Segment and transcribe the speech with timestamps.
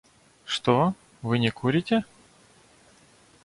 [0.45, 2.03] Что, вы не курите?